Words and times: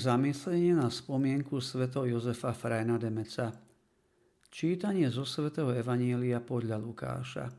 Zamyslenie 0.00 0.72
na 0.72 0.88
spomienku 0.88 1.60
svätého 1.60 2.08
Jozefa 2.08 2.56
Frajna 2.56 2.96
Demeca. 2.96 3.52
Čítanie 4.48 5.04
zo 5.12 5.28
svätého 5.28 5.76
Evanielia 5.76 6.40
podľa 6.40 6.80
Lukáša. 6.80 7.52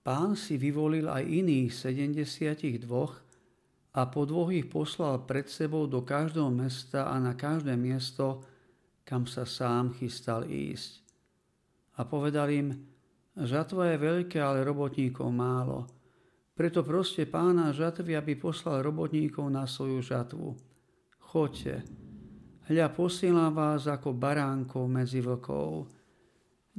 Pán 0.00 0.40
si 0.40 0.56
vyvolil 0.56 1.04
aj 1.12 1.20
iných 1.20 1.68
72 1.68 2.88
a 3.92 4.00
po 4.08 4.24
dvoch 4.24 4.48
ich 4.48 4.72
poslal 4.72 5.28
pred 5.28 5.44
sebou 5.52 5.84
do 5.84 6.00
každého 6.00 6.48
mesta 6.48 7.12
a 7.12 7.20
na 7.20 7.36
každé 7.36 7.76
miesto, 7.76 8.40
kam 9.04 9.28
sa 9.28 9.44
sám 9.44 9.92
chystal 10.00 10.48
ísť. 10.48 11.04
A 12.00 12.08
povedal 12.08 12.48
im, 12.48 12.72
žatva 13.36 13.92
je 13.92 14.00
veľké, 14.00 14.40
ale 14.40 14.64
robotníkov 14.64 15.28
málo. 15.28 15.84
Preto 16.56 16.80
proste 16.80 17.28
pána 17.28 17.68
žatvy, 17.76 18.16
aby 18.16 18.32
poslal 18.40 18.80
robotníkov 18.80 19.44
na 19.52 19.68
svoju 19.68 20.00
žatvu 20.00 20.75
choďte. 21.36 21.84
Hľa 22.72 22.96
posielam 22.96 23.52
vás 23.52 23.84
ako 23.84 24.16
baránkov 24.16 24.88
medzi 24.88 25.20
vlkov. 25.20 25.84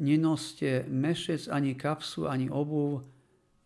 Nenoste 0.02 0.82
mešec 0.90 1.46
ani 1.46 1.78
kapsu, 1.78 2.26
ani 2.26 2.50
obuv 2.50 3.06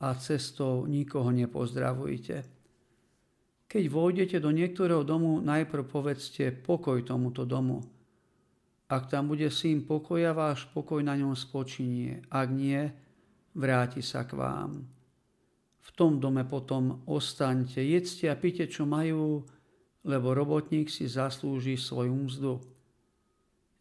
a 0.03 0.11
cestou 0.19 0.83
nikoho 0.83 1.31
nepozdravujte. 1.31 2.43
Keď 3.71 3.83
vojdete 3.87 4.43
do 4.43 4.51
niektorého 4.51 5.07
domu, 5.07 5.39
najprv 5.39 5.87
povedzte 5.87 6.51
pokoj 6.51 6.99
tomuto 7.07 7.47
domu. 7.47 7.79
Ak 8.91 9.07
tam 9.07 9.31
bude 9.31 9.47
syn 9.47 9.87
pokoja, 9.87 10.35
váš 10.35 10.67
pokoj 10.75 10.99
na 10.99 11.15
ňom 11.15 11.31
spočinie. 11.39 12.19
Ak 12.27 12.51
nie, 12.51 12.83
vráti 13.55 14.03
sa 14.03 14.27
k 14.27 14.35
vám. 14.35 14.83
V 15.79 15.89
tom 15.95 16.19
dome 16.19 16.43
potom 16.43 17.07
ostaňte, 17.07 17.79
jedzte 17.79 18.27
a 18.27 18.35
pite, 18.35 18.67
čo 18.67 18.83
majú, 18.83 19.47
lebo 20.01 20.33
robotník 20.33 20.89
si 20.89 21.05
zaslúži 21.05 21.77
svoju 21.77 22.13
mzdu. 22.13 22.53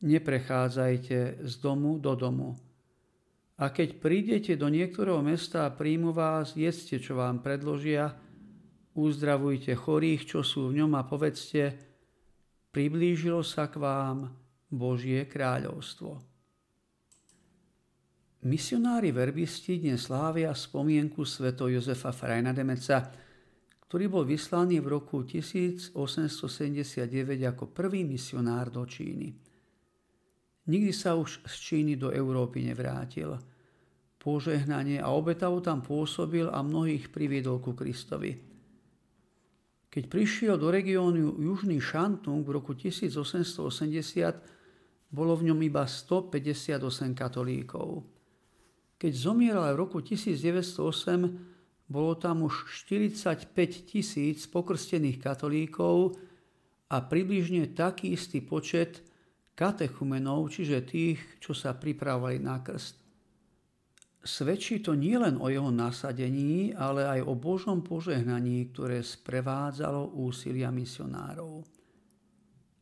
Neprechádzajte 0.01 1.45
z 1.45 1.53
domu 1.61 2.01
do 2.01 2.17
domu. 2.17 2.57
A 3.61 3.69
keď 3.69 4.01
prídete 4.01 4.57
do 4.57 4.73
niektorého 4.73 5.21
mesta 5.21 5.69
a 5.69 5.75
príjmu 5.75 6.17
vás, 6.17 6.57
jedzte, 6.57 6.97
čo 6.97 7.21
vám 7.21 7.45
predložia, 7.45 8.17
uzdravujte 8.97 9.77
chorých, 9.77 10.25
čo 10.25 10.41
sú 10.41 10.73
v 10.73 10.81
ňom 10.81 10.97
a 10.97 11.05
povedzte, 11.05 11.77
priblížilo 12.73 13.45
sa 13.45 13.69
k 13.69 13.77
vám 13.77 14.33
Božie 14.73 15.29
kráľovstvo. 15.29 16.25
Misionári 18.41 19.13
verbisti 19.13 19.77
dnes 19.77 20.09
slávia 20.09 20.57
spomienku 20.57 21.29
sveto 21.29 21.69
Jozefa 21.69 22.09
Frajna 22.09 22.57
Demeca, 22.57 23.13
ktorý 23.91 24.07
bol 24.07 24.23
vyslaný 24.23 24.79
v 24.79 25.03
roku 25.03 25.27
1879 25.27 25.99
ako 27.43 27.75
prvý 27.75 28.07
misionár 28.07 28.71
do 28.71 28.87
Číny. 28.87 29.35
Nikdy 30.71 30.95
sa 30.95 31.19
už 31.19 31.43
z 31.43 31.55
Číny 31.59 31.99
do 31.99 32.15
Európy 32.15 32.71
nevrátil. 32.71 33.35
Požehnanie 34.15 35.03
a 35.03 35.11
obetavu 35.11 35.59
tam 35.59 35.83
pôsobil 35.83 36.47
a 36.47 36.63
mnohých 36.63 37.11
priviedol 37.11 37.59
ku 37.59 37.75
Kristovi. 37.75 38.39
Keď 39.91 40.05
prišiel 40.07 40.55
do 40.55 40.71
regiónu 40.71 41.43
Južný 41.43 41.83
Šantung 41.83 42.47
v 42.47 42.63
roku 42.63 42.79
1880, 42.79 45.11
bolo 45.11 45.35
v 45.35 45.51
ňom 45.51 45.59
iba 45.67 45.83
158 45.83 46.79
katolíkov. 47.11 48.07
Keď 49.03 49.13
zomieral 49.19 49.67
v 49.75 49.83
roku 49.83 49.99
1908, 49.99 51.59
bolo 51.91 52.15
tam 52.15 52.47
už 52.47 52.71
45 52.87 53.51
tisíc 53.91 54.47
pokrstených 54.47 55.19
katolíkov 55.19 56.15
a 56.87 57.03
približne 57.03 57.75
taký 57.75 58.15
istý 58.15 58.39
počet 58.39 59.03
katechumenov, 59.59 60.55
čiže 60.55 60.87
tých, 60.87 61.19
čo 61.43 61.51
sa 61.51 61.75
pripravovali 61.75 62.39
na 62.39 62.63
krst. 62.63 62.97
Svedčí 64.21 64.85
to 64.85 64.95
nielen 64.95 65.41
o 65.41 65.51
jeho 65.51 65.73
nasadení, 65.73 66.77
ale 66.77 67.09
aj 67.09 67.21
o 67.25 67.35
Božom 67.35 67.81
požehnaní, 67.81 68.69
ktoré 68.71 69.01
sprevádzalo 69.01 70.15
úsilia 70.15 70.69
misionárov. 70.69 71.65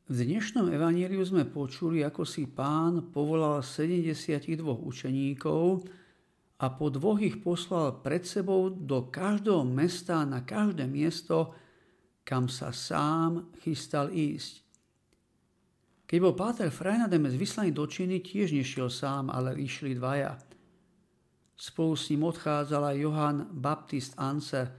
V 0.09 0.17
dnešnom 0.25 0.73
evaníliu 0.73 1.21
sme 1.23 1.47
počuli, 1.47 2.03
ako 2.03 2.27
si 2.27 2.51
pán 2.51 3.13
povolal 3.15 3.63
72 3.63 4.57
učeníkov, 4.65 5.85
a 6.59 6.67
po 6.75 6.91
dvoch 6.91 7.23
ich 7.23 7.39
poslal 7.39 8.03
pred 8.03 8.27
sebou 8.27 8.67
do 8.67 9.07
každého 9.07 9.63
mesta 9.63 10.27
na 10.27 10.43
každé 10.43 10.91
miesto, 10.91 11.55
kam 12.27 12.51
sa 12.51 12.75
sám 12.75 13.55
chystal 13.63 14.11
ísť. 14.11 14.67
Keď 16.09 16.19
bol 16.25 16.35
Páter 16.35 16.73
Frajnademes 16.73 17.37
vyslaný 17.37 17.71
do 17.71 17.85
Číny, 17.85 18.25
tiež 18.25 18.57
nešiel 18.57 18.89
sám, 18.89 19.29
ale 19.29 19.55
išli 19.61 19.93
dvaja. 19.93 20.41
Spolu 21.53 21.95
s 21.95 22.09
ním 22.09 22.27
odchádzal 22.27 22.83
aj 22.95 22.97
Johann 22.97 23.39
Baptist 23.53 24.17
Anser, 24.17 24.73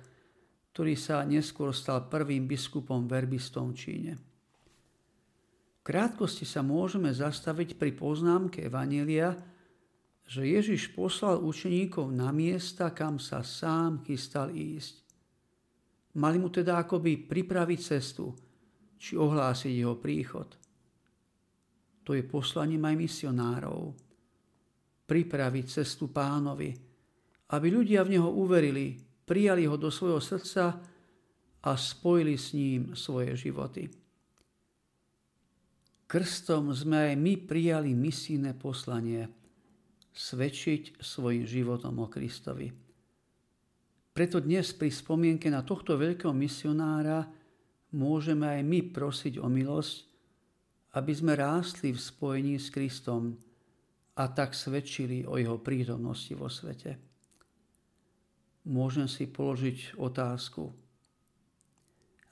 ktorý 0.74 0.98
sa 0.98 1.22
neskôr 1.28 1.70
stal 1.76 2.10
prvým 2.10 2.50
biskupom 2.50 3.06
verbistom 3.06 3.72
v 3.72 3.78
Číne. 3.78 4.14
V 5.80 5.82
krátkosti 5.86 6.50
sa 6.50 6.66
môžeme 6.66 7.14
zastaviť 7.14 7.78
pri 7.78 7.94
poznámke 7.94 8.66
Evanielia, 8.66 9.38
že 10.30 10.46
Ježiš 10.46 10.94
poslal 10.94 11.42
učeníkov 11.42 12.14
na 12.14 12.30
miesta, 12.30 12.94
kam 12.94 13.18
sa 13.18 13.42
sám 13.42 14.06
chystal 14.06 14.54
ísť. 14.54 15.02
Mali 16.22 16.38
mu 16.38 16.54
teda 16.54 16.86
akoby 16.86 17.26
pripraviť 17.26 17.80
cestu, 17.82 18.30
či 18.94 19.18
ohlásiť 19.18 19.74
jeho 19.74 19.98
príchod. 19.98 20.54
To 22.06 22.14
je 22.14 22.22
poslaním 22.22 22.86
aj 22.86 22.96
misionárov. 23.02 23.82
Pripraviť 25.10 25.66
cestu 25.66 26.14
pánovi, 26.14 26.78
aby 27.50 27.68
ľudia 27.74 28.06
v 28.06 28.14
neho 28.14 28.30
uverili, 28.30 29.02
prijali 29.26 29.66
ho 29.66 29.82
do 29.82 29.90
svojho 29.90 30.22
srdca 30.22 30.78
a 31.66 31.72
spojili 31.74 32.38
s 32.38 32.54
ním 32.54 32.94
svoje 32.94 33.34
životy. 33.34 33.90
Krstom 36.06 36.70
sme 36.70 37.10
aj 37.10 37.16
my 37.18 37.34
prijali 37.50 37.98
misijné 37.98 38.54
poslanie– 38.54 39.26
svedčiť 40.14 41.00
svojim 41.00 41.46
životom 41.46 42.02
o 42.02 42.08
Kristovi. 42.10 42.70
Preto 44.10 44.44
dnes 44.44 44.76
pri 44.76 44.92
spomienke 44.92 45.48
na 45.48 45.64
tohto 45.64 45.96
veľkého 45.96 46.36
misionára 46.36 47.24
môžeme 47.96 48.50
aj 48.50 48.62
my 48.68 48.80
prosiť 48.92 49.40
o 49.40 49.48
milosť, 49.48 49.96
aby 51.00 51.14
sme 51.14 51.38
rástli 51.38 51.94
v 51.94 52.00
spojení 52.02 52.60
s 52.60 52.74
Kristom 52.74 53.38
a 54.20 54.24
tak 54.28 54.58
svedčili 54.58 55.24
o 55.24 55.40
jeho 55.40 55.62
prítomnosti 55.62 56.34
vo 56.36 56.52
svete. 56.52 57.00
Môžem 58.68 59.08
si 59.08 59.30
položiť 59.30 59.96
otázku. 59.96 60.68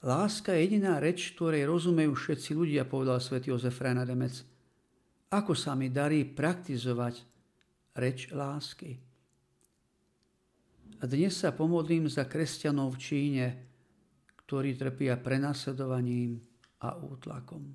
Láska 0.04 0.54
je 0.54 0.62
jediná 0.68 1.02
reč, 1.02 1.34
ktorej 1.34 1.66
rozumejú 1.66 2.14
všetci 2.14 2.50
ľudia, 2.54 2.86
povedal 2.86 3.18
svätý 3.18 3.50
Jozef 3.50 3.80
Demec. 3.82 4.44
Ako 5.32 5.58
sa 5.58 5.74
mi 5.74 5.90
darí 5.90 6.22
praktizovať 6.22 7.37
reč 7.98 8.30
lásky. 8.30 9.02
A 10.98 11.06
dnes 11.06 11.34
sa 11.34 11.50
pomodlím 11.50 12.06
za 12.06 12.26
kresťanov 12.26 12.94
v 12.94 13.02
Číne, 13.02 13.46
ktorí 14.46 14.78
trpia 14.78 15.18
prenasledovaním 15.18 16.38
a 16.78 16.94
útlakom. 16.94 17.74